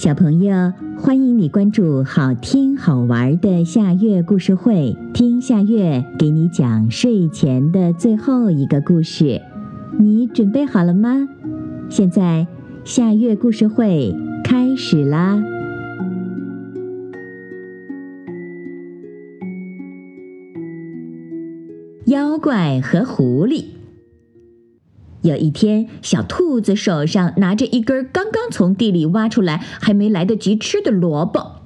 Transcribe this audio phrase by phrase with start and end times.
[0.00, 9.42] 小朋友，欢迎你关注好听好玩的夏月故事会，听夏月给你讲睡前的最后一个故事。
[9.98, 11.28] 你准备好了吗？
[11.90, 12.46] 现在
[12.82, 15.44] 夏月故事会开始啦！
[22.06, 23.79] 妖怪和狐狸。
[25.22, 31.56] 有一天，小兔子手上拿着一根刚刚从地里挖出来、还没来得及吃的萝卜。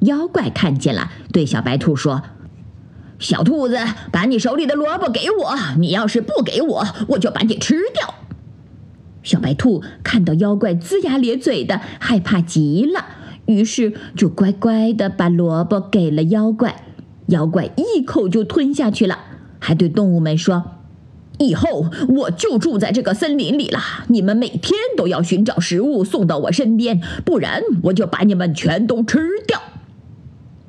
[0.00, 2.22] 妖怪看见了，对小白兔说
[3.20, 3.76] ：“小兔子，
[4.10, 5.54] 把你手里的萝卜给我！
[5.78, 8.14] 你要是不给我，我就把你吃掉。”
[9.22, 13.04] 小白兔看到妖怪龇牙咧嘴的，害怕极了，
[13.44, 16.82] 于是就乖乖的把萝卜给了妖怪。
[17.26, 19.18] 妖怪一口就吞下去了，
[19.60, 20.64] 还对动物们说。
[21.42, 23.80] 以后我就住在这个森林里了。
[24.08, 29.60] 你们每天都要寻找食物送到我身边，不然我就把你们全都吃掉。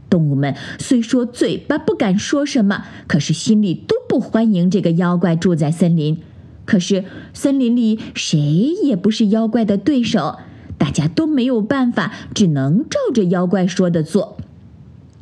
[0.10, 6.20] 动物们虽说嘴巴不敢说什么，可是心里都不欢迎这个妖怪住在森林。
[6.66, 8.38] 可是森林里谁
[8.84, 10.38] 也不是妖怪的对手，
[10.78, 14.38] 大家都没有办法，只能照着妖怪说的做。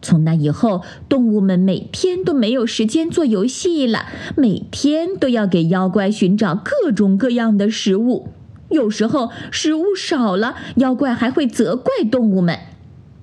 [0.01, 8.29] 从那以后，动物们每天都没有时间做游戏了，每天都要给妖怪寻找各种各样的食物。
[8.69, 12.57] 有时候食物少了，妖怪还会责怪动物们。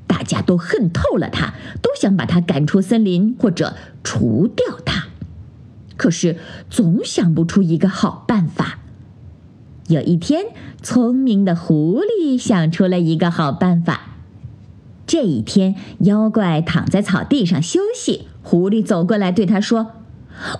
[0.07, 5.09] 大家都恨透了他，都想把他赶出森林或者除掉他，
[5.97, 6.37] 可是
[6.69, 8.79] 总想不出一个好办法。
[9.89, 10.47] 有一天，
[10.83, 14.18] 聪明的狐狸想出了一个好办法。
[15.09, 18.29] 这一天，妖怪躺在草地上休息。
[18.43, 19.93] 狐狸走过来对他说：“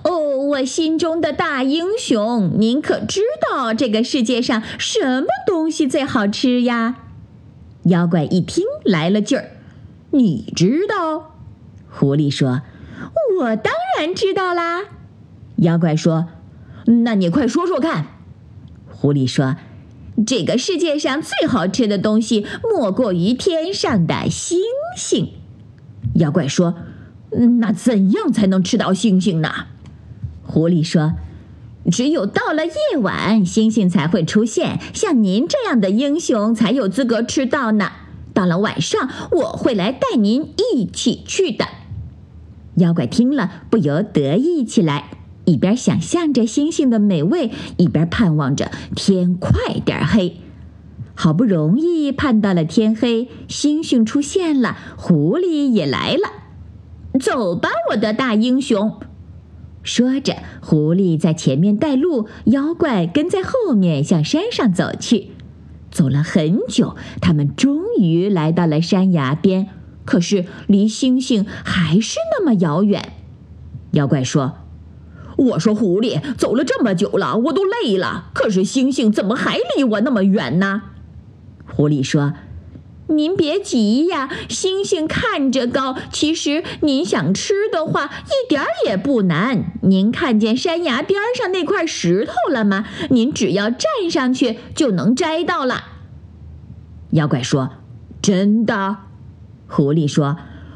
[0.05, 6.97] 哦，我心中的大英雄，您可知道这个世界上什么东西最好吃呀？”
[7.85, 9.51] 妖怪一听来了劲儿
[10.13, 11.35] ：“你知道？”
[11.93, 12.63] 狐狸说
[13.41, 14.81] ：“我当然知道啦。”
[15.57, 16.29] 妖怪说
[17.05, 18.07] ：“那你快说说看。”
[18.89, 19.57] 狐狸说。
[20.27, 24.59] 这个世界上最好吃的东西，莫过于天上的星
[24.97, 25.33] 星。
[26.15, 26.75] 妖怪说
[27.61, 29.51] ：“那怎样才能吃到星星呢？”
[30.43, 31.13] 狐狸说
[31.91, 37.93] ：“只有到了夜晚，星星才会出现，像您这样的英雄才有资格吃到呢。
[38.35, 41.67] 到了晚上，我会来带您一起去的。”
[42.77, 45.18] 妖怪听了，不由得意起来。
[45.49, 50.37] 一边想象着星星的美味，一边盼望着天快点黑。
[51.15, 57.19] 好不容易盼到了天黑，星星出现了，狐狸也来了。
[57.19, 59.01] 走吧，我的大英雄！
[59.83, 65.31] 说着，狐狸在前面带路，妖怪跟在后面向山上走去。
[65.91, 69.69] 走了很久，他们终于来到了山崖边，
[70.05, 73.15] 可是离星星还是那么遥远。
[73.93, 74.68] 妖怪说。
[75.39, 78.31] 我说：“狐狸，走了这么久了，我都累了。
[78.35, 80.83] 可是星星怎么还离我那么远呢？”
[81.65, 82.35] 狐狸说
[83.07, 89.77] ：“您别急呀，星星看着高，其实您想吃的话，一点儿也不难。
[89.83, 92.87] 您看见山崖边上那块石头了吗？
[93.11, 95.85] 您只要站上去就能摘到了。”
[97.13, 97.71] 妖怪说
[98.21, 98.97] ：“真的？”
[99.71, 100.27] 狐狸说：“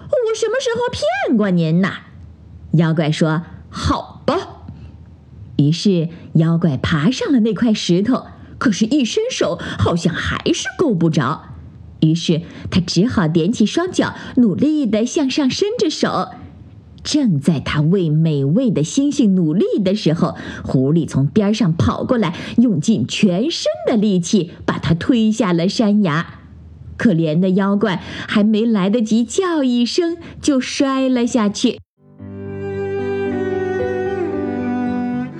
[0.07, 0.83] 我什么时候
[1.27, 1.91] 骗过您呢？”
[2.79, 4.11] 妖怪说：“好。”
[5.63, 8.27] 于是，妖怪爬上了那块石头，
[8.59, 11.43] 可是，一伸手好像还是够不着。
[12.01, 16.31] 于是，他只好踮起双脚，努力地向上伸着手。
[17.05, 26.39] 正在他为美味的星星努力的时候，狐狸从边上跑过来，用尽全身的力气把他推下了山崖。
[26.97, 31.79] 可怜的妖怪还没来得及叫一声，就摔了下去。